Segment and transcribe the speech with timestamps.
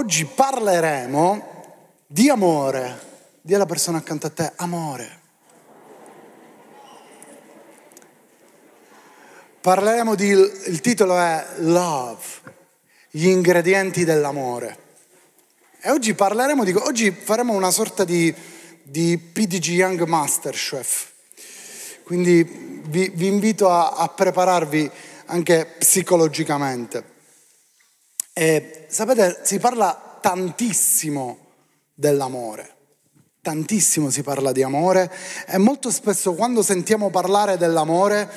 [0.00, 1.76] Oggi parleremo
[2.06, 2.98] di amore.
[3.42, 5.20] Dì alla persona accanto a te, amore.
[9.60, 12.24] Parleremo di, il titolo è Love,
[13.10, 14.78] gli ingredienti dell'amore.
[15.82, 18.34] E oggi parleremo di, oggi faremo una sorta di,
[18.82, 21.10] di PDG Young Masterchef.
[22.04, 22.42] Quindi
[22.86, 24.90] vi, vi invito a, a prepararvi
[25.26, 27.18] anche psicologicamente.
[28.32, 31.38] E sapete, si parla tantissimo
[31.94, 32.76] dell'amore,
[33.42, 35.10] tantissimo si parla di amore
[35.46, 38.30] e molto spesso quando sentiamo parlare dell'amore,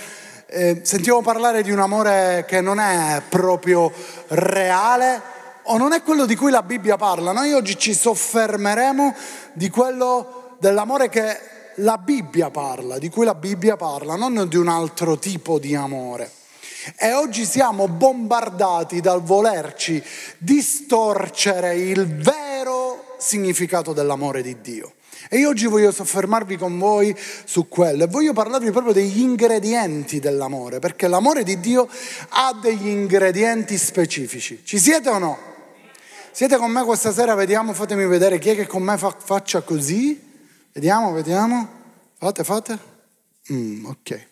[0.47, 3.91] eh, sentiamo parlare di un amore che non è proprio
[4.29, 5.21] reale
[5.63, 7.31] o non è quello di cui la Bibbia parla.
[7.31, 9.15] Noi oggi ci soffermeremo
[9.53, 11.37] di quello dell'amore che
[11.77, 16.41] la Bibbia parla, di cui la Bibbia parla, non di un altro tipo di amore.
[16.97, 20.03] E oggi siamo bombardati dal volerci
[20.37, 24.93] distorcere il vero significato dell'amore di Dio.
[25.29, 30.19] E io oggi voglio soffermarvi con voi su quello e voglio parlarvi proprio degli ingredienti
[30.19, 31.87] dell'amore, perché l'amore di Dio
[32.29, 34.61] ha degli ingredienti specifici.
[34.63, 35.37] Ci siete o no?
[36.31, 37.35] Siete con me questa sera?
[37.35, 40.19] Vediamo, fatemi vedere chi è che con me fa, faccia così.
[40.73, 41.67] Vediamo, vediamo.
[42.17, 42.77] Fate, fate.
[43.51, 44.31] Mm, ok.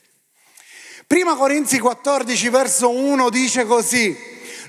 [1.12, 4.18] Prima Corinzi 14 verso 1 dice così,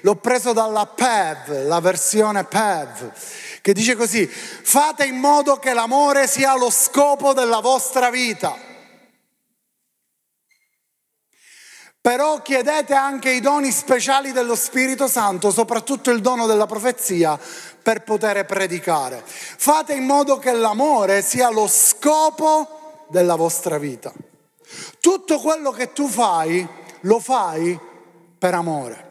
[0.01, 3.13] l'ho preso dalla PEV, la versione PEV,
[3.61, 8.59] che dice così, fate in modo che l'amore sia lo scopo della vostra vita.
[12.01, 17.39] Però chiedete anche i doni speciali dello Spirito Santo, soprattutto il dono della profezia,
[17.81, 19.23] per poter predicare.
[19.25, 24.13] Fate in modo che l'amore sia lo scopo della vostra vita.
[25.01, 26.67] Tutto quello che tu fai,
[27.01, 27.79] lo fai
[28.39, 29.11] per amore.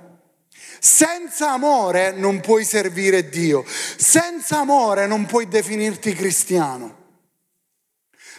[0.79, 6.99] Senza amore non puoi servire Dio, senza amore non puoi definirti cristiano.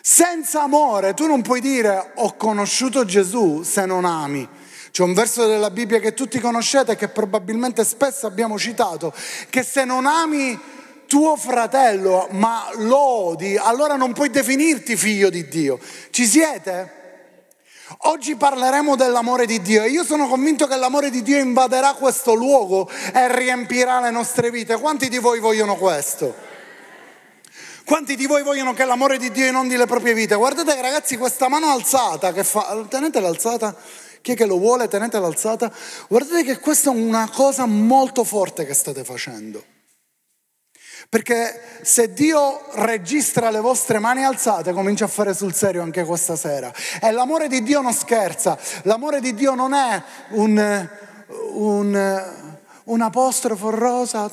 [0.02, 4.48] Senza amore tu non puoi dire ho conosciuto Gesù se non ami.
[4.90, 9.14] C'è un verso della Bibbia che tutti conoscete e che probabilmente spesso abbiamo citato,
[9.48, 10.58] che se non ami
[11.06, 15.78] tuo fratello ma lo odi, allora non puoi definirti figlio di Dio.
[16.10, 17.01] Ci siete?
[17.98, 22.34] Oggi parleremo dell'amore di Dio e io sono convinto che l'amore di Dio invaderà questo
[22.34, 24.78] luogo e riempirà le nostre vite.
[24.78, 26.34] Quanti di voi vogliono questo?
[27.84, 30.34] Quanti di voi vogliono che l'amore di Dio inondi le proprie vite?
[30.34, 33.74] Guardate ragazzi questa mano alzata che fa, tenetela alzata,
[34.20, 35.70] chi è che lo vuole, tenetela alzata.
[36.08, 39.71] Guardate che questa è una cosa molto forte che state facendo.
[41.12, 46.36] Perché se Dio registra le vostre mani alzate, comincia a fare sul serio anche questa
[46.36, 46.72] sera.
[47.02, 50.88] E l'amore di Dio non scherza, l'amore di Dio non è un,
[51.50, 52.32] un,
[52.84, 54.26] un apostrofo rosa.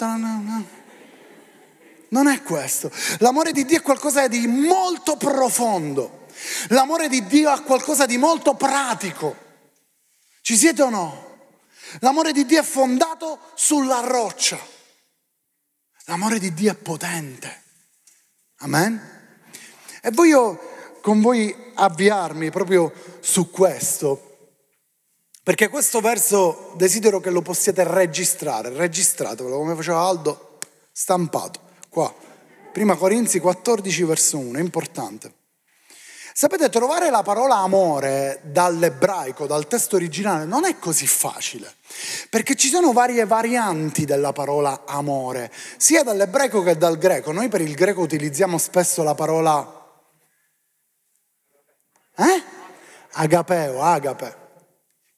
[2.08, 2.90] Non è questo.
[3.18, 6.28] L'amore di Dio è qualcosa di molto profondo.
[6.70, 9.36] L'amore di Dio è qualcosa di molto pratico.
[10.40, 11.28] Ci siete o no?
[12.00, 14.78] L'amore di Dio è fondato sulla roccia.
[16.10, 17.62] L'amore di Dio è potente.
[18.62, 19.00] Amen?
[20.02, 20.60] E voglio
[21.02, 24.56] con voi avviarmi proprio su questo,
[25.44, 30.58] perché questo verso desidero che lo possiate registrare, registratelo come faceva Aldo,
[30.92, 31.60] stampato,
[31.90, 32.12] qua.
[32.74, 35.34] Prima Corinzi 14 verso 1, è importante.
[36.40, 41.76] Sapete, trovare la parola amore dall'ebraico, dal testo originale, non è così facile,
[42.30, 47.34] perché ci sono varie varianti della parola amore, sia dall'ebraico che dal greco.
[47.34, 50.02] Noi per il greco utilizziamo spesso la parola
[52.16, 52.44] eh?
[53.12, 54.36] agapeo, agape,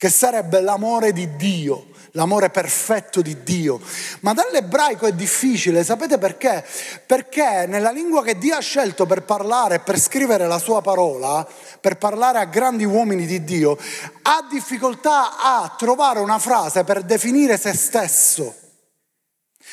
[0.01, 3.79] che sarebbe l'amore di Dio l'amore perfetto di Dio.
[4.21, 6.65] Ma dall'ebraico è difficile, sapete perché?
[7.05, 11.47] Perché nella lingua che Dio ha scelto per parlare, per scrivere la sua parola,
[11.79, 13.77] per parlare a grandi uomini di Dio,
[14.23, 18.60] ha difficoltà a trovare una frase per definire se stesso.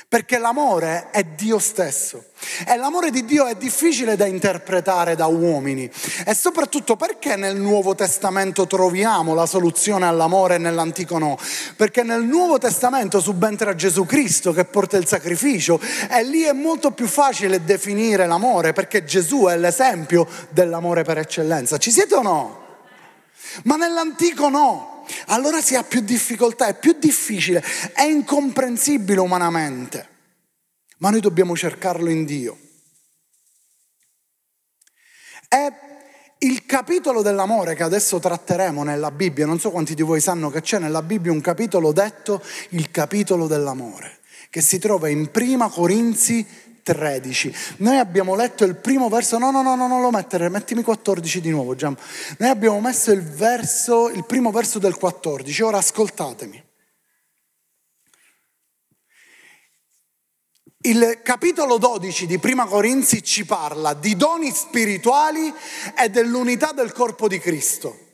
[0.06, 2.24] Perché l'amore è Dio stesso
[2.66, 5.90] e l'amore di Dio è difficile da interpretare da uomini
[6.24, 11.36] e soprattutto perché nel Nuovo Testamento troviamo la soluzione all'amore e nell'Antico no?
[11.76, 16.92] Perché nel Nuovo Testamento subentra Gesù Cristo che porta il sacrificio e lì è molto
[16.92, 21.76] più facile definire l'amore perché Gesù è l'esempio dell'amore per eccellenza.
[21.78, 22.66] Ci siete o no?
[23.64, 27.62] Ma nell'Antico no allora si ha più difficoltà, è più difficile,
[27.94, 30.08] è incomprensibile umanamente,
[30.98, 32.58] ma noi dobbiamo cercarlo in Dio.
[35.48, 35.72] È
[36.40, 40.60] il capitolo dell'amore che adesso tratteremo nella Bibbia, non so quanti di voi sanno che
[40.60, 44.18] c'è nella Bibbia un capitolo detto il capitolo dell'amore.
[44.50, 46.46] che si trova in Prima Corinzi
[46.82, 47.54] 13.
[47.78, 51.40] Noi abbiamo letto il primo verso, no, no, no, no, non lo mettere, mettimi 14
[51.40, 51.96] di nuovo, Gian.
[52.38, 56.66] Noi abbiamo messo il verso, il primo verso del 14, ora ascoltatemi.
[60.82, 65.52] Il capitolo 12 di Prima Corinzi ci parla di doni spirituali
[66.00, 68.06] e dell'unità del corpo di Cristo.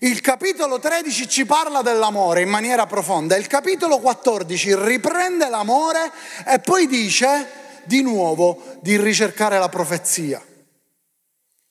[0.00, 6.10] Il capitolo 13 ci parla dell'amore in maniera profonda, il capitolo 14 riprende l'amore
[6.46, 10.42] e poi dice di nuovo di ricercare la profezia.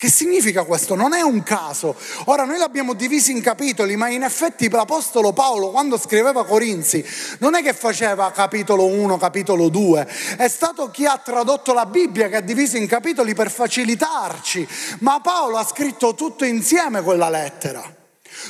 [0.02, 0.96] Che significa questo?
[0.96, 1.96] Non è un caso.
[2.26, 7.06] Ora noi l'abbiamo diviso in capitoli, ma in effetti l'Apostolo Paolo quando scriveva Corinzi
[7.38, 12.30] non è che faceva capitolo 1, capitolo 2, è stato chi ha tradotto la Bibbia
[12.30, 14.68] che ha diviso in capitoli per facilitarci,
[15.02, 17.84] ma Paolo ha scritto tutto insieme quella lettera.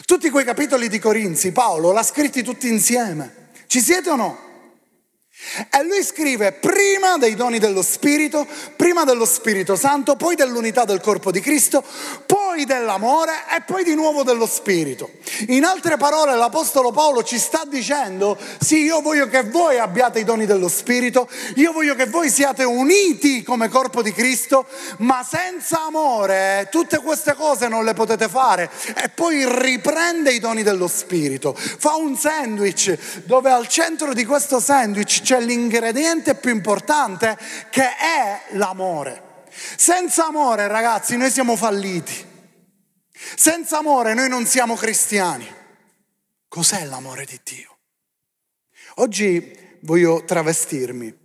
[0.05, 3.49] Tutti quei capitoli di Corinzi, Paolo l'ha scritti tutti insieme.
[3.67, 4.50] Ci siete o no?
[5.69, 11.01] E lui scrive prima dei doni dello Spirito, prima dello Spirito Santo, poi dell'unità del
[11.01, 11.83] corpo di Cristo,
[12.51, 15.09] poi dell'amore e poi di nuovo dello Spirito.
[15.47, 20.25] In altre parole l'Apostolo Paolo ci sta dicendo, sì, io voglio che voi abbiate i
[20.25, 24.65] doni dello Spirito, io voglio che voi siate uniti come corpo di Cristo,
[24.97, 28.69] ma senza amore tutte queste cose non le potete fare.
[29.01, 34.59] E poi riprende i doni dello Spirito, fa un sandwich dove al centro di questo
[34.59, 37.37] sandwich c'è l'ingrediente più importante
[37.69, 39.29] che è l'amore.
[39.77, 42.30] Senza amore, ragazzi, noi siamo falliti.
[43.35, 45.47] Senza amore noi non siamo cristiani.
[46.47, 47.77] Cos'è l'amore di Dio?
[48.95, 51.19] Oggi voglio travestirmi.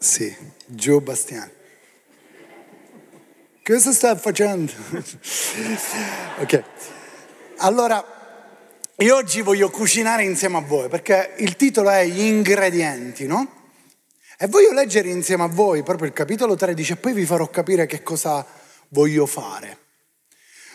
[0.00, 1.50] Sì, Gio Bastiani.
[3.64, 4.70] Cosa sta facendo?
[6.40, 6.62] ok,
[7.58, 8.04] allora
[8.96, 13.70] io oggi voglio cucinare insieme a voi perché il titolo è Gli ingredienti, no?
[14.38, 17.86] E voglio leggere insieme a voi proprio il capitolo 13 e poi vi farò capire
[17.86, 18.46] che cosa
[18.88, 19.78] voglio fare.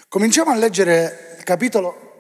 [0.07, 2.12] Cominciamo a leggere il capitolo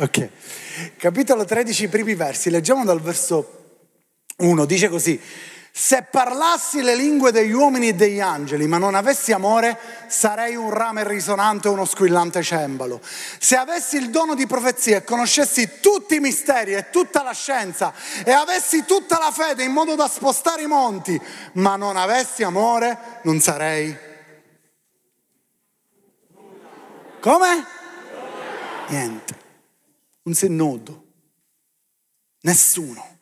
[0.00, 0.28] Ok,
[0.96, 3.80] capitolo 13, primi versi, leggiamo dal verso
[4.36, 5.20] 1, dice così,
[5.72, 10.70] se parlassi le lingue degli uomini e degli angeli, ma non avessi amore, sarei un
[10.70, 13.00] rame risonante o uno squillante cembalo.
[13.02, 17.92] Se avessi il dono di profezia e conoscessi tutti i misteri e tutta la scienza
[18.24, 21.20] e avessi tutta la fede in modo da spostare i monti,
[21.54, 23.96] ma non avessi amore, non sarei.
[27.18, 27.66] Come?
[28.86, 29.46] Niente
[30.28, 31.04] non sei nodo.
[32.42, 33.18] Nessuno.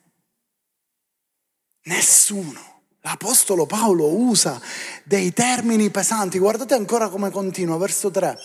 [1.83, 2.75] Nessuno.
[3.01, 4.59] L'Apostolo Paolo usa
[5.05, 6.37] dei termini pesanti.
[6.37, 8.37] Guardate ancora come continua, verso 3.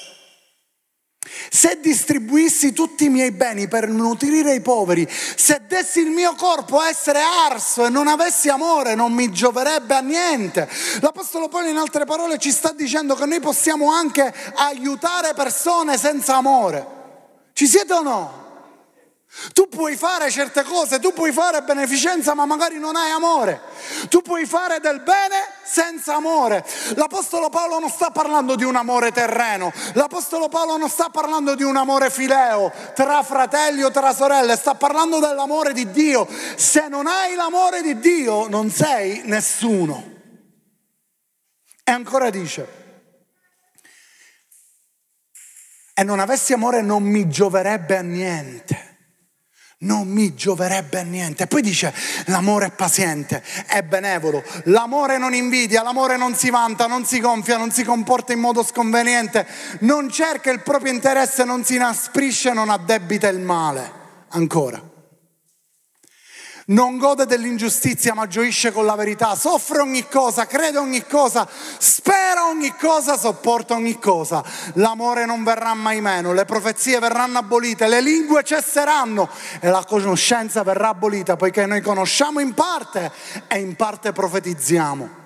[1.51, 6.79] Se distribuissi tutti i miei beni per nutrire i poveri, se dessi il mio corpo
[6.79, 10.69] a essere arso e non avessi amore, non mi gioverebbe a niente.
[11.01, 16.37] L'Apostolo Paolo in altre parole ci sta dicendo che noi possiamo anche aiutare persone senza
[16.37, 16.87] amore.
[17.53, 18.42] Ci siete o no?
[19.55, 23.61] Tu puoi fare certe cose, tu puoi fare beneficenza ma magari non hai amore.
[24.11, 26.65] Tu puoi fare del bene senza amore.
[26.97, 31.63] L'Apostolo Paolo non sta parlando di un amore terreno, l'Apostolo Paolo non sta parlando di
[31.63, 36.29] un amore fileo tra fratelli o tra sorelle, sta parlando dell'amore di Dio.
[36.57, 40.11] Se non hai l'amore di Dio non sei nessuno.
[41.85, 42.81] E ancora dice,
[45.95, 48.92] e non avessi amore non mi gioverebbe a niente
[49.83, 51.47] non mi gioverebbe a niente.
[51.47, 51.93] Poi dice,
[52.27, 57.57] l'amore è paziente, è benevolo, l'amore non invidia, l'amore non si vanta, non si gonfia,
[57.57, 59.47] non si comporta in modo sconveniente,
[59.81, 64.01] non cerca il proprio interesse, non si inasprisce, non addebita il male.
[64.35, 64.91] Ancora
[66.67, 72.47] non gode dell'ingiustizia ma gioisce con la verità, soffre ogni cosa, crede ogni cosa, spera
[72.47, 74.43] ogni cosa, sopporta ogni cosa.
[74.75, 79.29] L'amore non verrà mai meno, le profezie verranno abolite, le lingue cesseranno
[79.61, 83.11] e la conoscenza verrà abolita poiché noi conosciamo in parte
[83.49, 85.21] e in parte profetizziamo.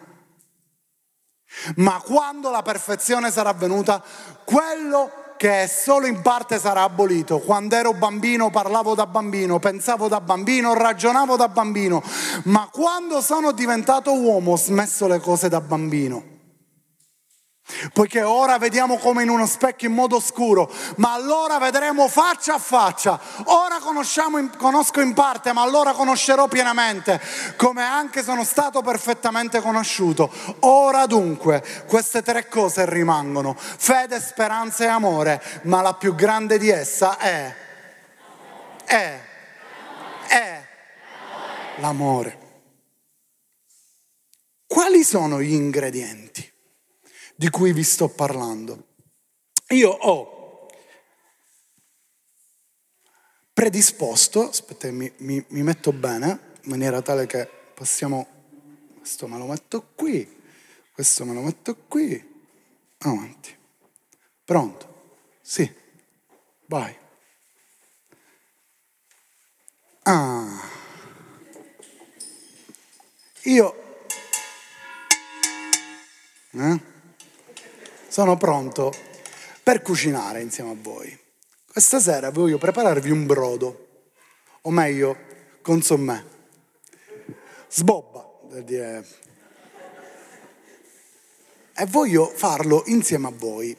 [1.76, 4.02] Ma quando la perfezione sarà venuta,
[4.44, 7.38] quello che solo in parte sarà abolito.
[7.38, 12.02] Quando ero bambino parlavo da bambino, pensavo da bambino, ragionavo da bambino,
[12.44, 16.35] ma quando sono diventato uomo ho smesso le cose da bambino.
[17.92, 22.58] Poiché ora vediamo come in uno specchio in modo oscuro, ma allora vedremo faccia a
[22.58, 23.20] faccia.
[23.46, 27.20] Ora conosco in parte, ma allora conoscerò pienamente,
[27.56, 30.30] come anche sono stato perfettamente conosciuto.
[30.60, 36.68] Ora dunque queste tre cose rimangono, fede, speranza e amore, ma la più grande di
[36.68, 37.54] essa è,
[38.84, 39.20] è,
[40.28, 40.66] è
[41.78, 42.38] l'amore.
[44.68, 46.54] Quali sono gli ingredienti?
[47.36, 48.94] Di cui vi sto parlando.
[49.68, 50.68] Io ho
[53.52, 58.26] predisposto, aspetta, mi, mi, mi metto bene, in maniera tale che possiamo,
[58.98, 60.42] questo me lo metto qui,
[60.92, 62.44] questo me lo metto qui,
[62.98, 63.54] avanti.
[64.44, 65.18] Pronto?
[65.42, 65.70] Sì,
[66.66, 66.96] vai.
[70.02, 70.60] Ah.
[73.42, 73.84] Io...
[76.52, 76.94] Eh?
[78.16, 78.94] Sono pronto
[79.62, 81.14] per cucinare insieme a voi.
[81.70, 83.88] Questa sera voglio prepararvi un brodo,
[84.62, 85.18] o meglio,
[85.60, 86.24] consomè.
[87.68, 89.06] Sbobba, per dire.
[91.76, 93.76] E voglio farlo insieme a voi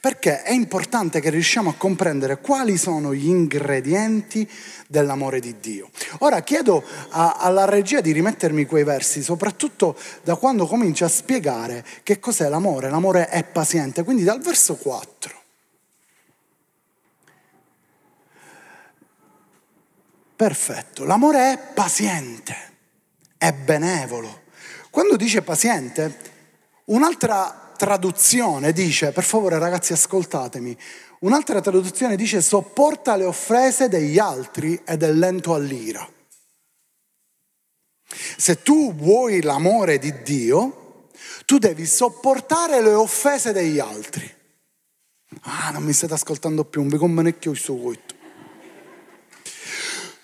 [0.00, 4.48] perché è importante che riusciamo a comprendere quali sono gli ingredienti
[4.88, 5.90] dell'amore di Dio.
[6.20, 11.84] Ora chiedo a, alla regia di rimettermi quei versi, soprattutto da quando comincia a spiegare
[12.02, 12.88] che cos'è l'amore.
[12.88, 15.38] L'amore è paziente, quindi dal verso 4.
[20.34, 22.56] Perfetto, l'amore è paziente,
[23.36, 24.44] è benevolo.
[24.88, 26.16] Quando dice paziente,
[26.86, 30.76] un'altra traduzione dice, per favore ragazzi ascoltatemi,
[31.20, 36.06] un'altra traduzione dice sopporta le offese degli altri ed è lento all'ira.
[38.36, 41.08] Se tu vuoi l'amore di Dio,
[41.46, 44.30] tu devi sopportare le offese degli altri.
[45.44, 48.14] Ah, non mi state ascoltando più, non vi convenecchio questo questo.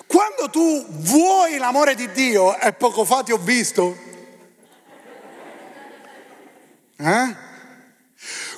[0.06, 3.96] Quando tu vuoi l'amore di Dio, e poco fa ti ho visto,
[6.96, 7.44] eh?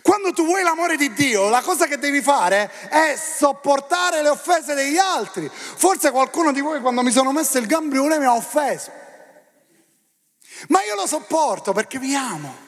[0.03, 4.75] Quando tu vuoi l'amore di Dio, la cosa che devi fare è sopportare le offese
[4.75, 5.51] degli altri.
[5.53, 8.91] Forse qualcuno di voi quando mi sono messo il gambrione mi ha offeso.
[10.69, 12.67] Ma io lo sopporto perché vi amo.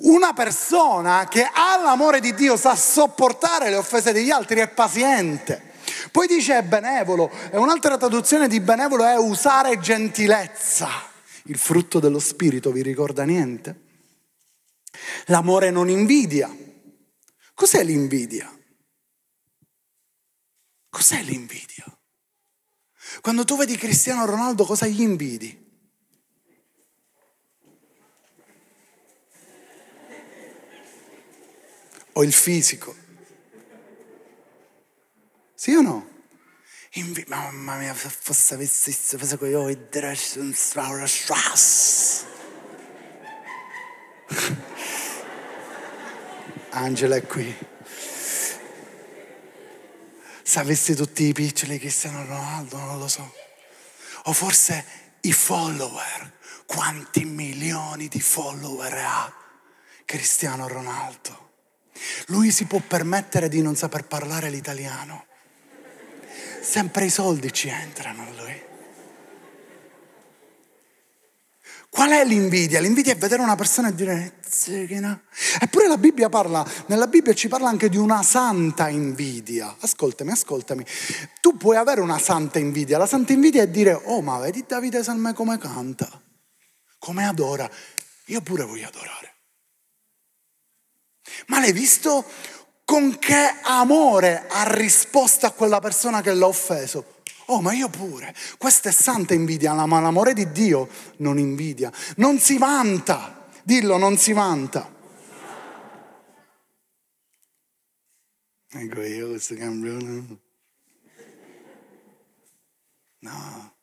[0.00, 5.72] Una persona che ha l'amore di Dio sa sopportare le offese degli altri, è paziente.
[6.10, 10.88] Poi dice è benevolo, e un'altra traduzione di benevolo è usare gentilezza.
[11.44, 13.86] Il frutto dello spirito vi ricorda niente?
[15.26, 16.54] L'amore non invidia.
[17.54, 18.50] Cos'è l'invidia?
[20.88, 21.84] Cos'è l'invidia?
[23.20, 25.66] Quando tu vedi Cristiano Ronaldo, cosa gli invidi?
[32.12, 32.96] O il fisico?
[35.54, 36.16] Sì o no?
[36.92, 42.24] Invi- mamma mia, se fosse avessi fatto con io, il dress, un strass.
[46.70, 47.54] Angela è qui.
[50.42, 53.34] Se avessi tutti i piccoli Cristiano Ronaldo, non lo so.
[54.24, 54.84] O forse
[55.22, 56.36] i follower.
[56.66, 59.32] Quanti milioni di follower ha
[60.04, 61.46] Cristiano Ronaldo?
[62.26, 65.26] Lui si può permettere di non saper parlare l'italiano.
[66.60, 68.62] Sempre i soldi ci entrano a lui.
[71.90, 72.80] Qual è l'invidia?
[72.80, 75.20] L'invidia è vedere una persona e dire zechina.
[75.60, 79.74] Eppure la Bibbia parla, nella Bibbia ci parla anche di una santa invidia.
[79.80, 80.84] Ascoltami, ascoltami.
[81.40, 82.98] Tu puoi avere una santa invidia.
[82.98, 86.08] La santa invidia è dire, oh ma vedi Davide Salme come canta,
[86.98, 87.68] come adora.
[88.26, 89.34] Io pure voglio adorare.
[91.46, 92.24] Ma l'hai visto
[92.84, 97.16] con che amore ha risposto a quella persona che l'ha offeso?
[97.50, 98.34] Oh, ma io pure.
[98.58, 100.88] Questa è santa invidia, ma l'amore di Dio
[101.18, 101.90] non invidia.
[102.16, 103.46] Non si vanta.
[103.62, 104.96] Dillo, non si vanta.
[108.70, 110.38] Ecco io questo campione.
[113.20, 113.74] No,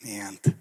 [0.00, 0.60] niente.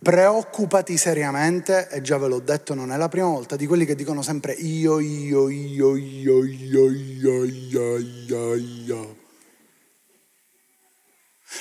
[0.00, 3.94] Preoccupati seriamente, e già ve l'ho detto, non è la prima volta, di quelli che
[3.94, 8.54] dicono sempre io, io, io, io, io, io, io, io.
[8.54, 9.27] io.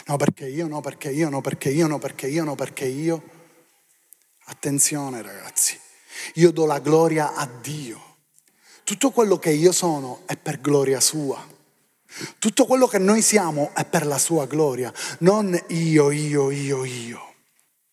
[0.06, 3.24] No perché io, no perché io, no perché io, no perché io, no perché io.
[4.46, 5.80] Attenzione ragazzi,
[6.36, 8.16] io do la gloria a Dio.
[8.84, 11.56] Tutto quello che io sono è per gloria sua.
[12.40, 17.34] Tutto quello che noi siamo è per la sua gloria, non io, io, io, io.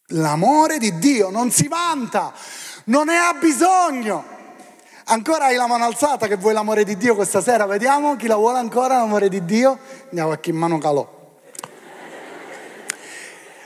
[0.08, 2.32] L'amore di Dio non si vanta,
[2.84, 4.32] non ne ha bisogno.
[5.06, 7.66] Ancora hai la mano alzata che vuoi l'amore di Dio questa sera?
[7.66, 9.78] Vediamo chi la vuole ancora l'amore di Dio.
[10.04, 11.13] Andiamo a chi in mano calò.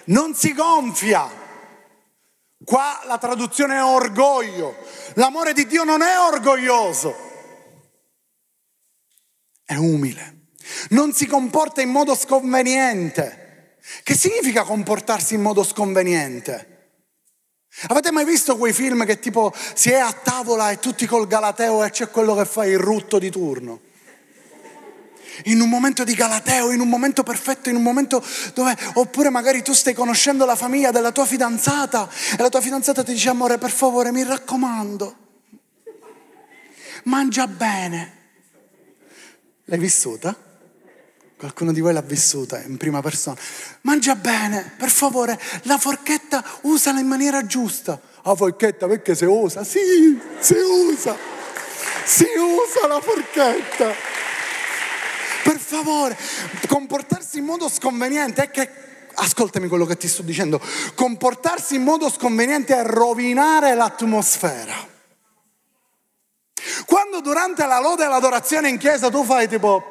[0.08, 1.28] Non si gonfia.
[2.64, 4.74] Qua la traduzione è orgoglio.
[5.14, 7.14] L'amore di Dio non è orgoglioso.
[9.64, 10.48] È umile.
[10.90, 13.76] Non si comporta in modo sconveniente.
[14.02, 16.76] Che significa comportarsi in modo sconveniente?
[17.88, 21.84] Avete mai visto quei film che tipo si è a tavola e tutti col galateo
[21.84, 23.80] e c'è quello che fa il rutto di turno?
[25.44, 29.62] In un momento di galateo, in un momento perfetto, in un momento dove, oppure magari
[29.62, 33.58] tu stai conoscendo la famiglia della tua fidanzata e la tua fidanzata ti dice amore
[33.58, 35.16] per favore mi raccomando,
[37.04, 38.16] mangia bene.
[39.64, 40.34] L'hai vissuta?
[41.38, 43.38] Qualcuno di voi l'ha vissuta in prima persona.
[43.82, 48.00] Mangia bene, per favore, la forchetta usala in maniera giusta.
[48.24, 49.62] La forchetta perché si usa?
[49.62, 51.16] Sì, si usa.
[52.04, 54.17] Si usa la forchetta.
[55.68, 56.16] Favore,
[56.66, 58.70] comportarsi in modo sconveniente è che
[59.12, 60.58] ascoltami quello che ti sto dicendo,
[60.94, 64.72] comportarsi in modo sconveniente è rovinare l'atmosfera.
[66.86, 69.90] Quando durante la lode e l'adorazione in chiesa tu fai tipo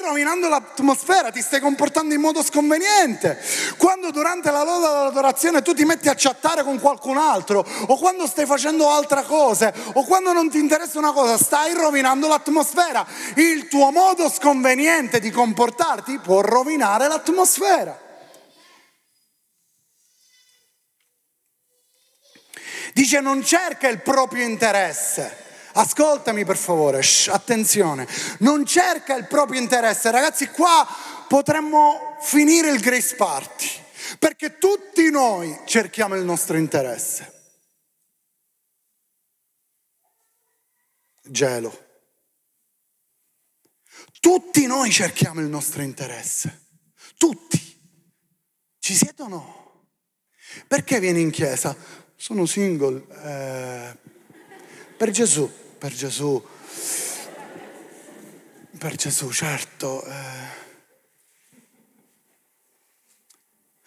[0.00, 3.38] rovinando l'atmosfera, ti stai comportando in modo sconveniente.
[3.76, 8.26] Quando durante la lode dell'adorazione tu ti metti a chattare con qualcun altro, o quando
[8.26, 13.06] stai facendo altre cose, o quando non ti interessa una cosa, stai rovinando l'atmosfera.
[13.36, 18.08] Il tuo modo sconveniente di comportarti può rovinare l'atmosfera.
[22.92, 28.08] Dice non cerca il proprio interesse Ascoltami per favore, shh, attenzione,
[28.40, 30.10] non cerca il proprio interesse.
[30.10, 30.86] Ragazzi, qua
[31.28, 33.68] potremmo finire il Grace Party,
[34.18, 37.38] perché tutti noi cerchiamo il nostro interesse.
[41.22, 41.86] Gelo.
[44.18, 46.66] Tutti noi cerchiamo il nostro interesse.
[47.16, 47.58] Tutti.
[48.80, 49.88] Ci siete o no?
[50.66, 51.76] Perché vieni in chiesa?
[52.16, 53.06] Sono single.
[53.22, 53.96] Eh,
[54.96, 56.46] per Gesù per Gesù,
[58.78, 60.04] per Gesù, certo.
[60.04, 60.58] Eh.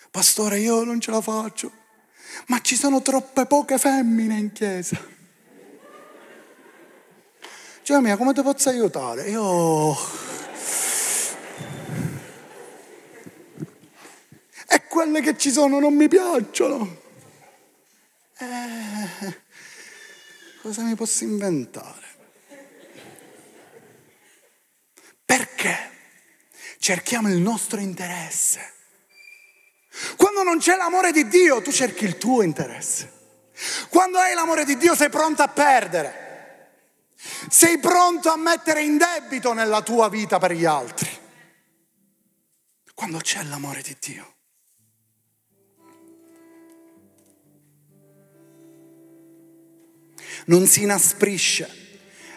[0.10, 1.72] Pastore, io non ce la faccio,
[2.48, 5.00] ma ci sono troppe poche femmine in chiesa.
[7.84, 9.30] Cioè, mia, come ti posso aiutare?
[9.30, 9.96] Io...
[14.68, 17.02] E quelle che ci sono non mi piacciono.
[18.40, 19.42] Eh,
[20.64, 22.08] Cosa mi posso inventare?
[25.26, 25.92] Perché
[26.78, 28.74] cerchiamo il nostro interesse?
[30.16, 33.12] Quando non c'è l'amore di Dio, tu cerchi il tuo interesse.
[33.90, 36.72] Quando hai l'amore di Dio sei pronto a perdere.
[37.50, 41.10] Sei pronto a mettere in debito nella tua vita per gli altri.
[42.94, 44.36] Quando c'è l'amore di Dio.
[50.46, 51.82] Non si inasprisce.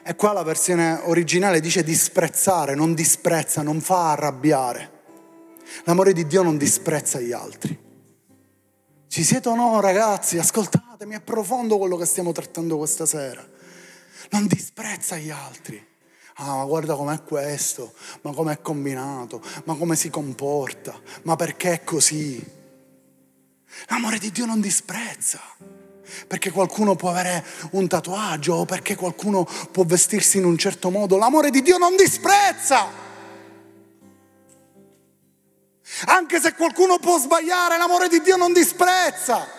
[0.02, 4.92] E qua la versione originale dice disprezzare, non disprezza, non fa arrabbiare.
[5.84, 7.76] L'amore di Dio non disprezza gli altri.
[9.08, 10.38] Ci siete o no ragazzi?
[10.38, 13.44] Ascoltatemi, è profondo quello che stiamo trattando questa sera.
[14.30, 15.84] Non disprezza gli altri.
[16.38, 21.84] Ah, ma guarda com'è questo, ma com'è combinato, ma come si comporta, ma perché è
[21.84, 22.44] così.
[23.88, 25.40] L'amore di Dio non disprezza
[26.26, 31.16] perché qualcuno può avere un tatuaggio o perché qualcuno può vestirsi in un certo modo.
[31.16, 33.04] L'amore di Dio non disprezza.
[36.06, 39.54] Anche se qualcuno può sbagliare, l'amore di Dio non disprezza.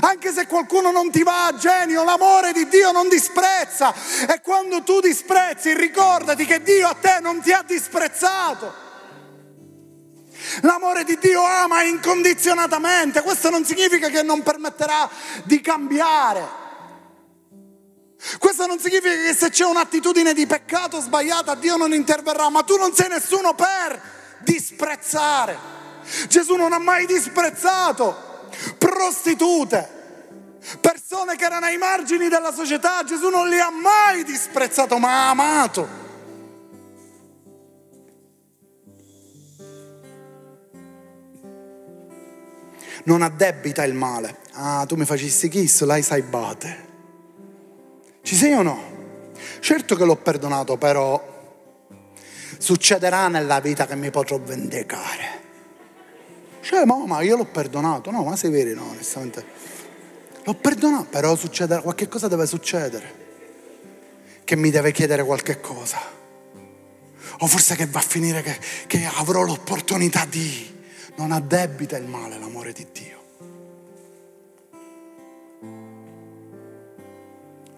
[0.00, 3.94] Anche se qualcuno non ti va a genio, l'amore di Dio non disprezza.
[4.28, 8.88] E quando tu disprezzi, ricordati che Dio a te non ti ha disprezzato.
[10.62, 15.08] L'amore di Dio ama incondizionatamente, questo non significa che non permetterà
[15.44, 16.58] di cambiare.
[18.38, 22.76] Questo non significa che se c'è un'attitudine di peccato sbagliata Dio non interverrà, ma tu
[22.76, 24.00] non sei nessuno per
[24.40, 25.78] disprezzare.
[26.28, 28.28] Gesù non ha mai disprezzato
[28.76, 29.88] prostitute,
[30.80, 35.30] persone che erano ai margini della società, Gesù non li ha mai disprezzato, ma ha
[35.30, 35.99] amato.
[43.04, 44.38] Non addebita il male.
[44.52, 46.88] Ah, tu mi facessi kiss, lei sai bate.
[48.22, 48.82] Ci sei o no?
[49.60, 51.28] Certo che l'ho perdonato, però
[52.58, 55.38] succederà nella vita che mi potrò vendicare.
[56.60, 58.10] Cioè, ma io l'ho perdonato.
[58.10, 59.44] No, ma sei vero, no, onestamente.
[60.44, 63.18] L'ho perdonato, però succederà, qualche cosa deve succedere.
[64.44, 65.98] Che mi deve chiedere qualche cosa.
[67.38, 70.78] O forse che va a finire che, che avrò l'opportunità di...
[71.20, 73.18] Non addebita il male l'amore di Dio.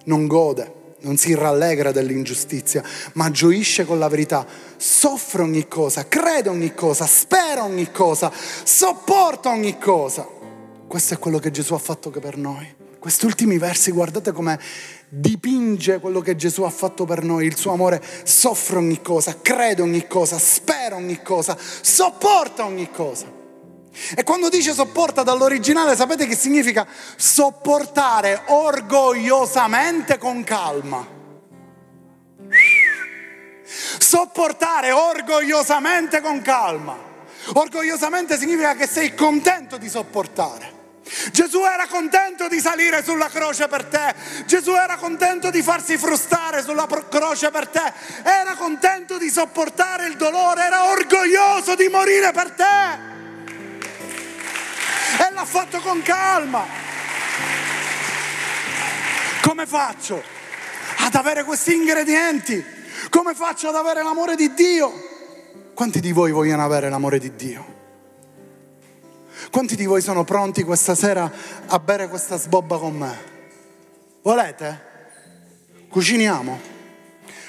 [0.05, 2.81] Non gode non si rallegra dell'ingiustizia,
[3.15, 9.51] ma gioisce con la verità, soffre ogni cosa, crede ogni cosa, spera ogni cosa, sopporta
[9.51, 10.25] ogni cosa.
[10.87, 12.73] Questo è quello che Gesù ha fatto per noi.
[13.03, 14.61] Questi ultimi versi, guardate come
[15.09, 19.83] dipinge quello che Gesù ha fatto per noi, il suo amore soffre ogni cosa, crede
[19.83, 23.27] ogni cosa, spera ogni cosa, sopporta ogni cosa.
[24.15, 26.87] E quando dice sopporta dall'originale, sapete che significa
[27.17, 31.05] sopportare orgogliosamente con calma.
[33.99, 36.97] Sopportare orgogliosamente con calma.
[37.55, 40.72] Orgogliosamente significa che sei contento di sopportare.
[41.33, 44.15] Gesù era contento di salire sulla croce per te,
[44.47, 50.17] Gesù era contento di farsi frustare sulla croce per te, era contento di sopportare il
[50.17, 53.11] dolore, era orgoglioso di morire per te
[55.19, 56.65] e l'ha fatto con calma.
[59.43, 60.23] Come faccio
[60.99, 62.65] ad avere questi ingredienti?
[63.11, 65.11] Come faccio ad avere l'amore di Dio?
[65.75, 67.82] Quanti di voi vogliono avere l'amore di Dio?
[69.51, 71.31] Quanti di voi sono pronti questa sera
[71.67, 73.31] a bere questa sbobba con me?
[74.23, 74.91] Volete?
[75.89, 76.61] Cuciniamo?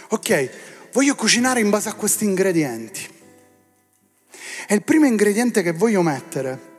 [0.10, 0.50] Ok,
[0.92, 3.12] voglio cucinare in base a questi ingredienti.
[4.68, 6.72] E il primo ingrediente che voglio mettere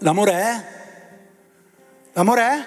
[0.00, 0.64] L'amore è?
[2.12, 2.64] L'amore è?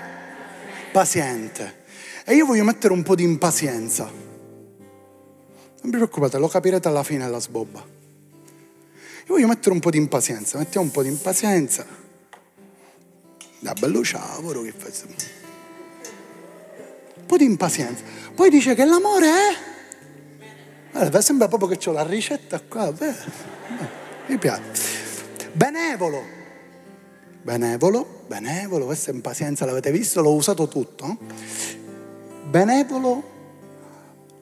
[0.92, 1.84] Paziente.
[2.26, 4.04] E io voglio mettere un po' di impazienza.
[4.04, 8.00] Non vi preoccupate, lo capirete alla fine della sbobba.
[9.32, 10.58] Io voglio mettere un po' di impazienza.
[10.58, 11.86] Mettiamo un po' di impazienza.
[13.60, 14.92] Da bello ciao, che fai?
[17.16, 18.04] Un po' di impazienza.
[18.36, 19.56] Poi dice che l'amore è...
[20.98, 22.92] Allora, sembra proprio che ho la ricetta qua.
[22.92, 23.16] Beh,
[24.28, 24.90] mi piace.
[25.54, 26.40] Benevolo
[27.42, 30.22] benevolo, benevolo, questa è impazienza, l'avete visto?
[30.22, 31.18] L'ho usato tutto.
[32.50, 33.24] Benevolo,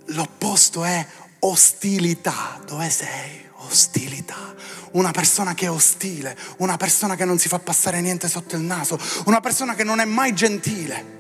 [0.06, 1.06] l'opposto è
[1.39, 2.60] ostilità.
[2.65, 3.48] Dove sei?
[3.60, 4.56] Ostilità.
[4.91, 8.62] Una persona che è ostile, una persona che non si fa passare niente sotto il
[8.62, 11.17] naso, una persona che non è mai gentile,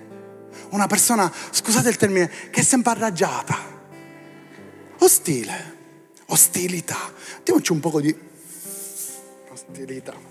[0.69, 3.57] una persona, scusate il termine, che è sempre arraggiata.
[4.99, 5.75] Ostile,
[6.27, 7.11] ostilità.
[7.43, 8.15] Diamoci un po' di
[9.51, 10.29] ostilità.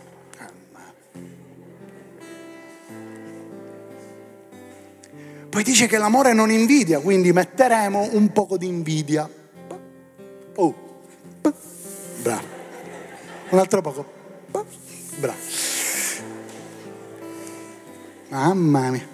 [5.48, 9.28] Poi dice che l'amore non invidia, quindi metteremo un poco di invidia.
[10.56, 11.02] Oh,
[12.20, 12.56] bravo.
[13.50, 14.04] Un altro poco.
[15.16, 15.38] Bravo.
[18.28, 19.06] Mamma mia.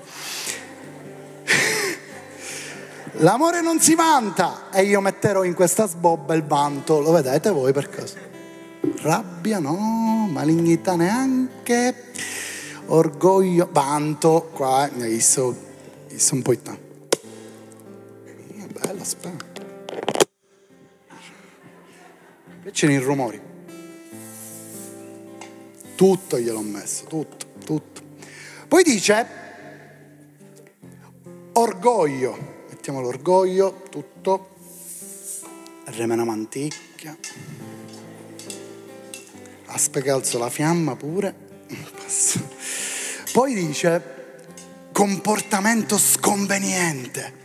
[3.19, 7.73] L'amore non si vanta e io metterò in questa sbobba il vanto, lo vedete voi
[7.73, 8.17] per caso?
[9.03, 11.95] Rabbia no, malignità neanche,
[12.87, 15.57] orgoglio, vanto, qua mi hai visto
[16.33, 16.77] un po' di È
[18.73, 19.44] bella, aspetta.
[22.64, 23.40] E c'erano i rumori.
[25.94, 28.03] Tutto gliel'ho messo, tutto, tutto.
[28.66, 29.27] Poi dice
[31.53, 32.53] orgoglio.
[32.70, 34.57] Mettiamo l'orgoglio, tutto.
[35.85, 37.16] Remena manticchia.
[39.66, 41.35] Aspetta che alzo la fiamma pure.
[43.33, 44.12] Poi dice
[44.92, 47.42] comportamento sconveniente.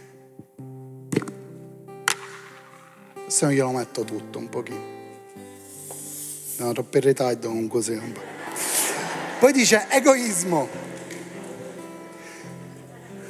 [3.28, 4.99] Se no glielo metto tutto un pochino.
[6.60, 8.22] No, troppo in ritardo comunque po'.
[9.40, 10.68] Poi dice egoismo.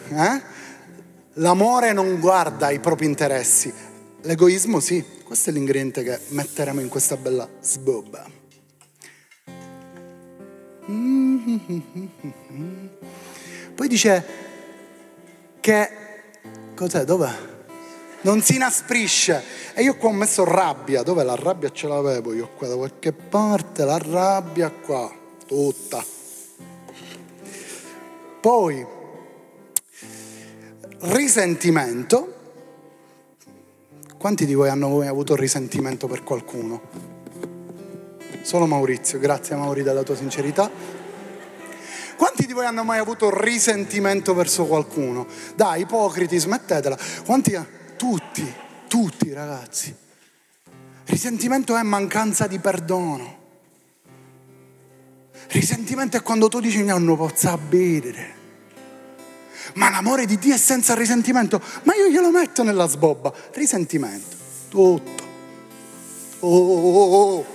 [0.09, 0.41] Eh?
[1.33, 3.71] L'amore non guarda i propri interessi.
[4.21, 5.05] L'egoismo sì.
[5.23, 8.25] Questo è l'ingrediente che metteremo in questa bella sbobba.
[13.75, 14.25] Poi dice
[15.59, 15.89] che,
[16.73, 17.57] cos'è, dov'è?
[18.21, 19.43] Non si inasprisce.
[19.73, 21.71] E io qua ho messo rabbia, dov'è la rabbia?
[21.71, 25.09] Ce l'avevo io qua da qualche parte, la rabbia qua,
[25.45, 26.03] tutta.
[28.41, 28.85] Poi,
[30.99, 32.33] risentimento.
[34.17, 36.81] Quanti di voi hanno mai avuto risentimento per qualcuno?
[38.41, 40.69] Solo Maurizio, grazie Mauri della tua sincerità.
[42.17, 45.25] Quanti di voi hanno mai avuto risentimento verso qualcuno?
[45.55, 46.97] Dai, ipocriti, smettetela.
[47.25, 47.77] Quanti?
[47.99, 48.53] Tutti,
[48.87, 49.93] tutti ragazzi.
[51.03, 53.37] Risentimento è mancanza di perdono.
[55.49, 58.35] Risentimento è quando tu dici no, non posso bere.
[59.73, 61.61] Ma l'amore di Dio è senza risentimento.
[61.83, 63.33] Ma io glielo metto nella sbobba.
[63.51, 64.37] Risentimento.
[64.69, 65.23] Tutto.
[66.39, 67.45] Oh, oh, oh.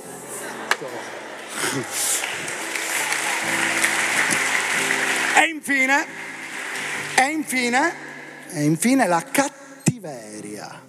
[5.37, 6.07] E infine,
[7.16, 7.94] e infine,
[8.50, 9.22] e infine la
[10.04, 10.82] cattiveria.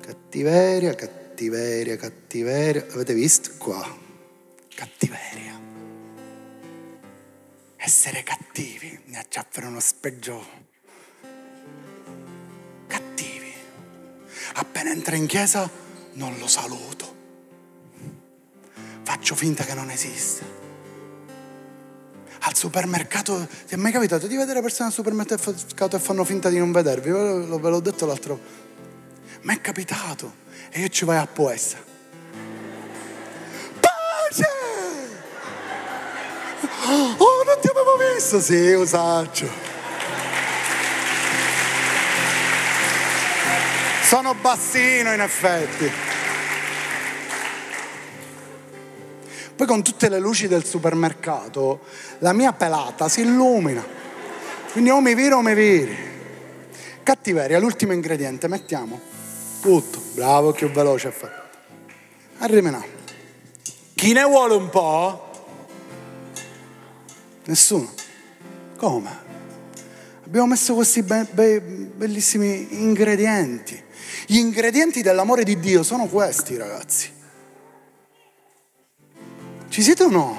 [0.00, 2.86] Cattiveria, cattiveria, cattiveria.
[2.92, 3.86] Avete visto qua?
[4.74, 5.60] Cattiveria.
[7.76, 10.44] Essere cattivi, ne acciappano uno speggio.
[12.88, 13.52] Cattivi.
[14.54, 15.70] Appena entra in chiesa
[16.14, 17.18] non lo saluto.
[19.02, 20.59] Faccio finta che non esiste
[22.40, 26.58] al supermercato, ti è mai capitato di vedere persone al supermercato e fanno finta di
[26.58, 27.10] non vedervi?
[27.10, 28.40] Ve l'ho detto l'altro.
[29.42, 30.34] Mi è capitato
[30.70, 31.76] e io ci vai a poessa.
[33.80, 34.48] Pace!
[36.86, 38.40] Oh, non ti avevo visto?
[38.40, 39.48] Sì, usaccio.
[44.02, 45.90] Sono bassino in effetti.
[49.60, 51.80] Poi con tutte le luci del supermercato
[52.20, 53.84] la mia pelata si illumina.
[54.72, 55.94] Quindi o mi viro o mi viri.
[57.02, 58.98] Cattiveria, l'ultimo ingrediente, mettiamo
[59.60, 60.00] tutto.
[60.14, 61.42] Bravo, più veloce a fare.
[62.38, 62.82] Arriviamo.
[63.94, 65.30] Chi ne vuole un po'?
[67.44, 67.92] Nessuno.
[68.78, 69.18] Come?
[70.24, 73.78] Abbiamo messo questi be- be- bellissimi ingredienti.
[74.24, 77.18] Gli ingredienti dell'amore di Dio sono questi, ragazzi.
[79.70, 80.36] Ci siete o no?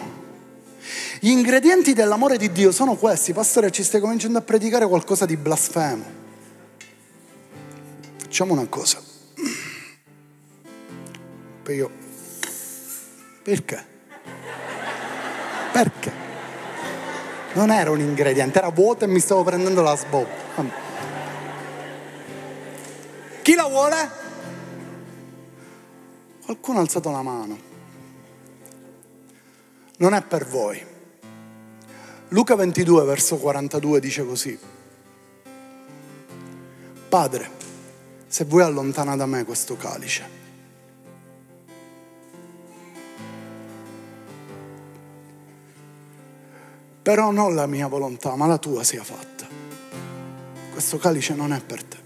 [1.21, 3.31] Gli ingredienti dell'amore di Dio sono questi.
[3.31, 6.03] Pastore, ci stai cominciando a predicare qualcosa di blasfemo.
[8.17, 9.01] Facciamo una cosa.
[11.63, 11.89] Poi io...
[13.41, 13.85] Perché?
[15.71, 16.11] Perché?
[17.53, 20.65] Non era un ingrediente, era vuoto e mi stavo prendendo la sbobba.
[23.41, 24.09] Chi la vuole?
[26.43, 27.69] Qualcuno ha alzato la mano
[30.01, 30.83] non è per voi.
[32.29, 34.57] Luca 22, verso 42 dice così.
[37.07, 37.49] Padre,
[38.25, 40.39] se vuoi allontana da me questo calice.
[47.03, 49.47] Però non la mia volontà, ma la tua sia fatta.
[50.71, 51.97] Questo calice non è per te.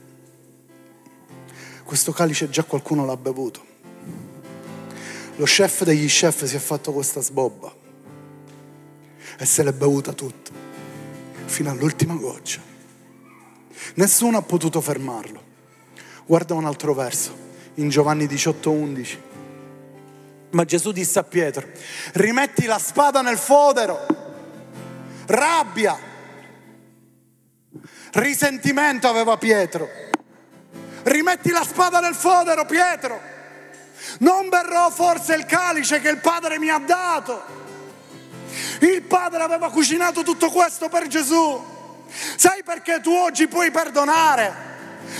[1.86, 3.63] Questo calice già qualcuno l'ha bevuto.
[5.38, 7.75] Lo chef degli chef si è fatto questa sbobba
[9.38, 10.52] e se l'è bevuta tutta,
[11.45, 12.62] fino all'ultima goccia.
[13.95, 15.43] Nessuno ha potuto fermarlo.
[16.26, 17.36] Guarda un altro verso,
[17.76, 19.21] in Giovanni 18, 11.
[20.52, 21.67] Ma Gesù disse a Pietro,
[22.13, 24.06] rimetti la spada nel fodero,
[25.28, 25.98] rabbia,
[28.13, 30.04] risentimento aveva Pietro.
[31.04, 33.34] Rimetti la spada nel fodero, Pietro.
[34.19, 37.64] Non berrò forse il calice che il Padre mi ha dato.
[38.80, 41.74] Il Padre aveva cucinato tutto questo per Gesù.
[42.36, 44.74] Sai perché tu oggi puoi perdonare?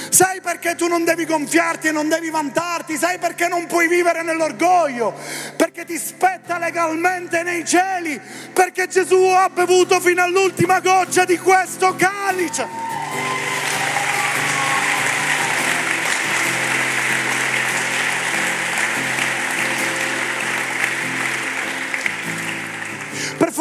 [0.10, 2.98] Sai perché tu non devi gonfiarti e non devi vantarti?
[2.98, 5.14] Sai perché non puoi vivere nell'orgoglio?
[5.56, 8.20] Perché ti spetta legalmente nei cieli?
[8.54, 12.95] Perché Gesù ha bevuto fino all'ultima goccia di questo calice.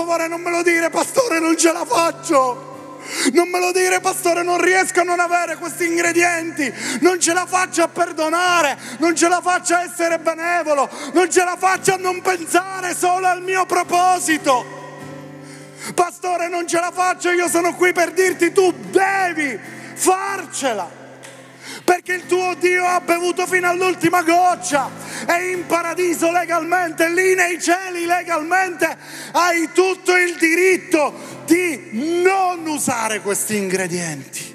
[0.05, 2.73] Favore non me lo dire, pastore, non ce la faccio.
[3.33, 6.73] Non me lo dire, pastore, non riesco a non avere questi ingredienti.
[7.01, 11.43] Non ce la faccio a perdonare, non ce la faccio a essere benevolo, non ce
[11.43, 14.83] la faccio a non pensare solo al mio proposito.
[15.95, 19.59] Pastore, non ce la faccio, io sono qui per dirti tu devi
[19.95, 21.04] farcela
[22.05, 24.90] perché il tuo Dio ha bevuto fino all'ultima goccia
[25.27, 28.95] e in paradiso legalmente, lì nei cieli legalmente,
[29.33, 31.14] hai tutto il diritto
[31.47, 34.55] di non usare questi ingredienti.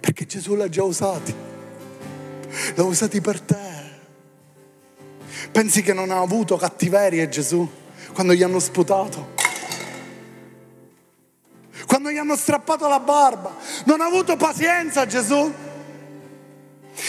[0.00, 1.34] Perché Gesù l'ha già usati,
[2.74, 3.66] l'ha usati per te.
[5.52, 7.70] Pensi che non ha avuto cattiveria Gesù
[8.14, 9.36] quando gli hanno sputato?
[11.86, 13.54] Quando gli hanno strappato la barba?
[13.84, 15.66] Non ha avuto pazienza Gesù?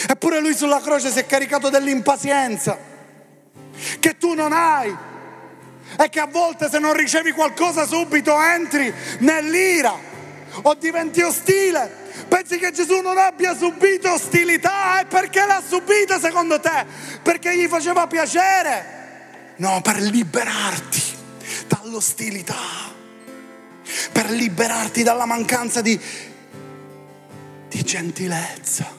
[0.08, 2.78] Eppure lui sulla croce si è caricato dell'impazienza
[4.00, 4.96] che tu non hai
[5.98, 9.98] e che a volte se non ricevi qualcosa subito entri nell'ira
[10.62, 12.08] o diventi ostile.
[12.28, 16.86] Pensi che Gesù non abbia subito ostilità e perché l'ha subita secondo te?
[17.22, 19.54] Perché gli faceva piacere?
[19.58, 21.02] No, per liberarti
[21.68, 22.88] dall'ostilità.
[24.12, 26.00] per liberarti dalla mancanza di,
[27.68, 28.99] di gentilezza.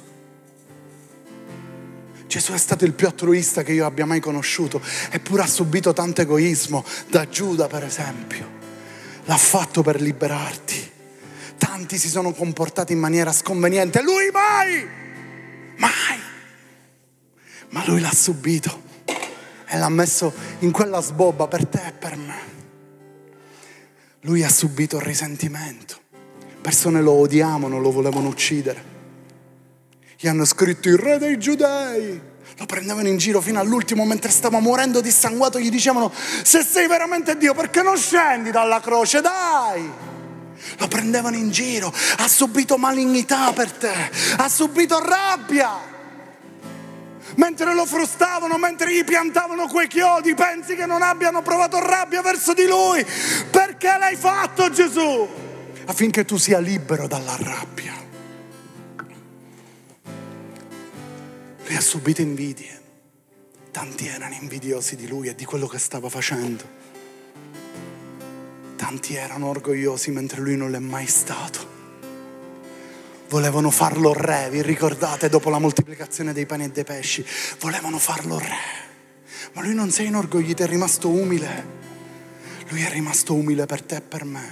[2.30, 6.20] Gesù è stato il più altruista che io abbia mai conosciuto, eppure ha subito tanto
[6.20, 8.48] egoismo, da Giuda per esempio.
[9.24, 10.92] L'ha fatto per liberarti.
[11.58, 14.88] Tanti si sono comportati in maniera sconveniente, lui mai,
[15.74, 16.18] mai.
[17.70, 18.80] Ma lui l'ha subito
[19.66, 22.38] e l'ha messo in quella sbobba per te e per me.
[24.20, 25.98] Lui ha subito il risentimento.
[26.60, 28.98] Persone lo odiavano, lo volevano uccidere
[30.22, 32.20] gli hanno scritto il re dei giudei.
[32.58, 37.38] Lo prendevano in giro fino all'ultimo mentre stava morendo dissanguato, gli dicevano se sei veramente
[37.38, 39.90] Dio perché non scendi dalla croce, dai.
[40.76, 43.94] Lo prendevano in giro, ha subito malignità per te,
[44.36, 45.88] ha subito rabbia.
[47.36, 52.52] Mentre lo frustavano, mentre gli piantavano quei chiodi, pensi che non abbiano provato rabbia verso
[52.52, 53.02] di lui?
[53.50, 55.26] Perché l'hai fatto Gesù?
[55.86, 58.09] Affinché tu sia libero dalla rabbia.
[61.70, 62.80] Lui ha subito invidie.
[63.70, 66.64] Tanti erano invidiosi di lui e di quello che stava facendo.
[68.74, 71.64] Tanti erano orgogliosi mentre lui non l'è mai stato.
[73.28, 77.24] Volevano farlo re, vi ricordate, dopo la moltiplicazione dei pani e dei pesci?
[77.60, 78.58] Volevano farlo re.
[79.52, 81.64] Ma lui non si è inorgoglito, è rimasto umile.
[82.70, 84.50] Lui è rimasto umile per te e per me.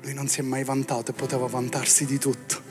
[0.00, 2.63] Lui non si è mai vantato e poteva vantarsi di tutto.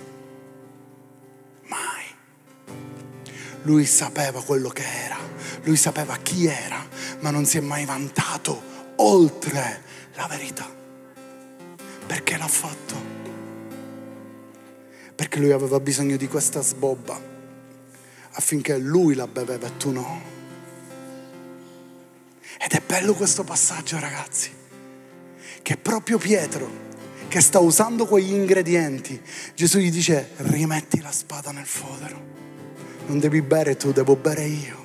[3.63, 5.17] Lui sapeva quello che era,
[5.63, 6.85] lui sapeva chi era,
[7.19, 8.61] ma non si è mai vantato
[8.97, 9.81] oltre
[10.15, 10.69] la verità.
[12.05, 13.11] Perché l'ha fatto?
[15.15, 17.31] Perché lui aveva bisogno di questa sbobba
[18.31, 20.21] affinché lui la beveva e tu no.
[22.59, 24.51] Ed è bello questo passaggio, ragazzi,
[25.61, 26.81] che proprio Pietro,
[27.29, 29.21] che sta usando quegli ingredienti,
[29.55, 32.33] Gesù gli dice rimetti la spada nel fodero
[33.05, 34.81] non devi bere tu, devo bere io.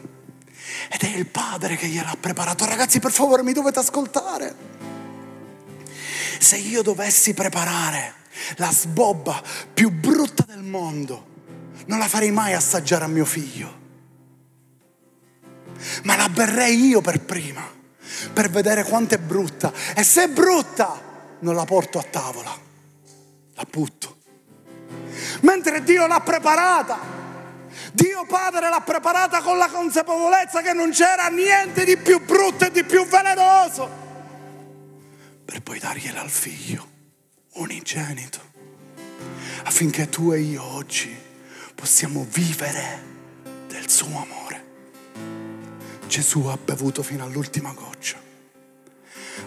[0.91, 2.65] Ed è il Padre che gliel'ha preparato.
[2.65, 4.55] Ragazzi, per favore, mi dovete ascoltare.
[6.39, 8.15] Se io dovessi preparare
[8.57, 11.27] la sbobba più brutta del mondo,
[11.87, 13.77] non la farei mai assaggiare a mio figlio.
[16.05, 17.63] Ma la berrei io per prima,
[18.33, 19.73] per vedere quanto è brutta.
[19.95, 21.01] E se è brutta,
[21.41, 22.57] non la porto a tavola,
[23.55, 24.17] la butto.
[25.43, 27.19] Mentre Dio l'ha preparata
[27.93, 32.71] Dio Padre l'ha preparata con la consapevolezza che non c'era niente di più brutto e
[32.71, 33.89] di più velenoso,
[35.45, 36.87] per poi dargliela al figlio
[37.55, 38.41] unigenito,
[39.65, 41.17] affinché tu e io oggi
[41.75, 43.03] possiamo vivere
[43.67, 44.67] del suo amore.
[46.07, 48.17] Gesù ha bevuto fino all'ultima goccia,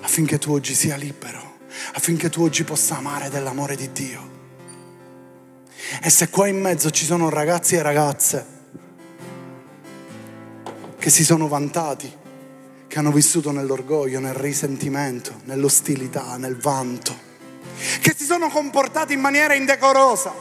[0.02, 1.60] affinché tu oggi sia libero,
[1.94, 4.40] affinché tu oggi possa amare dell'amore di Dio
[6.00, 8.46] e se qua in mezzo ci sono ragazzi e ragazze
[10.98, 12.12] che si sono vantati,
[12.88, 17.18] che hanno vissuto nell'orgoglio, nel risentimento, nell'ostilità, nel vanto,
[18.02, 20.32] che si sono comportati in maniera indecorosa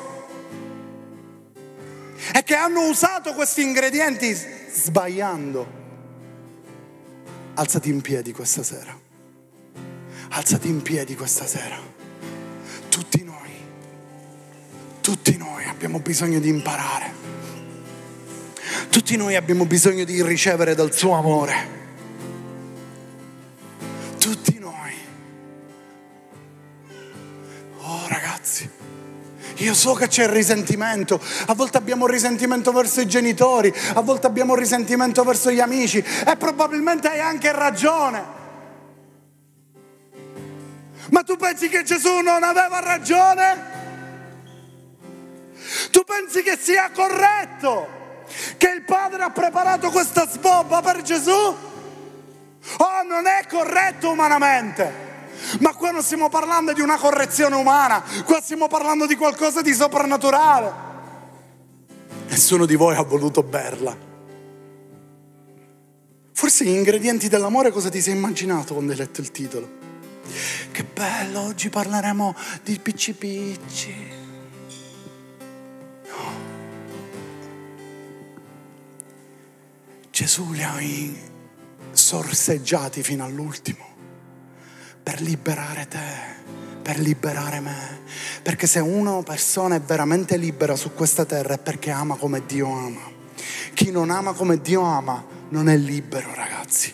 [2.34, 4.36] e che hanno usato questi ingredienti
[4.70, 5.78] sbagliando,
[7.54, 8.98] alzati in piedi questa sera.
[10.32, 11.89] Alzati in piedi questa sera.
[15.22, 17.12] Tutti noi abbiamo bisogno di imparare.
[18.88, 21.78] Tutti noi abbiamo bisogno di ricevere dal suo amore.
[24.18, 24.92] Tutti noi.
[27.82, 28.68] Oh ragazzi,
[29.56, 34.26] io so che c'è il risentimento, a volte abbiamo risentimento verso i genitori, a volte
[34.26, 38.38] abbiamo risentimento verso gli amici e probabilmente hai anche ragione.
[41.10, 43.79] Ma tu pensi che Gesù non aveva ragione?
[45.90, 47.98] Tu pensi che sia corretto
[48.56, 51.30] che il Padre ha preparato questa sbobba per Gesù?
[51.30, 55.08] Oh, non è corretto umanamente.
[55.60, 59.72] Ma qua non stiamo parlando di una correzione umana, qua stiamo parlando di qualcosa di
[59.72, 60.88] soprannaturale.
[62.28, 63.96] Nessuno di voi ha voluto berla.
[66.32, 69.68] Forse gli ingredienti dell'amore cosa ti sei immaginato quando hai letto il titolo?
[70.70, 74.19] Che bello, oggi parleremo di picci picci.
[80.20, 80.78] Gesù li ha
[81.92, 83.82] sorseggiati fino all'ultimo
[85.02, 85.98] per liberare te,
[86.82, 88.00] per liberare me.
[88.42, 92.66] Perché se una persona è veramente libera su questa terra è perché ama come Dio
[92.70, 93.00] ama.
[93.72, 96.92] Chi non ama come Dio ama non è libero, ragazzi.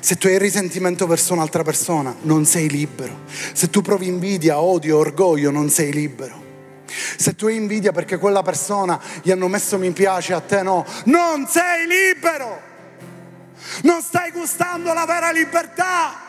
[0.00, 3.24] Se tu hai risentimento verso un'altra persona, non sei libero.
[3.54, 6.51] Se tu provi invidia, odio, orgoglio, non sei libero.
[7.16, 10.84] Se tu hai invidia perché quella persona gli hanno messo mi piace, a te no,
[11.04, 12.70] non sei libero.
[13.82, 16.20] Non stai gustando la vera libertà.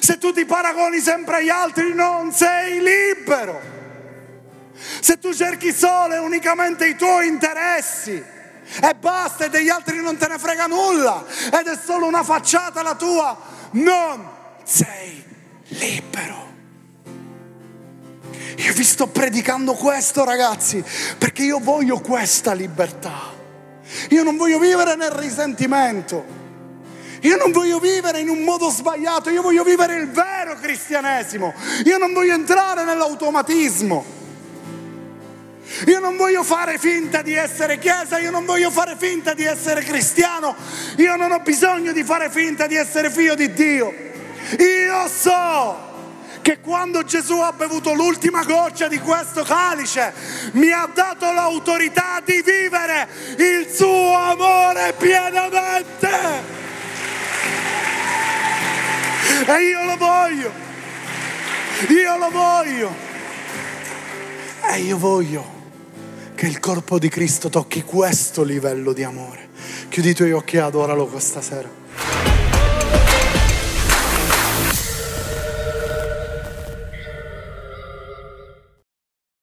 [0.00, 3.74] Se tu ti paragoni sempre agli altri, non sei libero.
[5.00, 10.16] Se tu cerchi solo e unicamente i tuoi interessi e basta e degli altri non
[10.16, 13.38] te ne frega nulla ed è solo una facciata la tua,
[13.72, 14.28] non
[14.64, 15.22] sei
[15.68, 16.45] libero.
[18.56, 20.82] Io vi sto predicando questo ragazzi
[21.18, 23.34] perché io voglio questa libertà.
[24.10, 26.44] Io non voglio vivere nel risentimento.
[27.22, 31.52] Io non voglio vivere in un modo sbagliato, io voglio vivere il vero cristianesimo.
[31.84, 34.14] Io non voglio entrare nell'automatismo.
[35.86, 39.82] Io non voglio fare finta di essere chiesa, io non voglio fare finta di essere
[39.82, 40.54] cristiano,
[40.96, 43.92] io non ho bisogno di fare finta di essere figlio di Dio.
[44.58, 45.85] Io so
[46.46, 50.12] che quando Gesù ha bevuto l'ultima goccia di questo calice
[50.52, 56.08] mi ha dato l'autorità di vivere il suo amore pienamente.
[59.44, 60.52] E io lo voglio,
[61.88, 62.94] io lo voglio.
[64.70, 65.44] E io voglio
[66.36, 69.48] che il corpo di Cristo tocchi questo livello di amore.
[69.88, 72.35] Chiudi i tuoi occhi e adoralo questa sera.